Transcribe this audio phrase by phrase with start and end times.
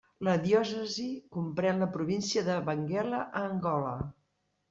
[0.27, 1.03] La diòcesi
[1.35, 3.95] comprèn la província de Benguela a Angola.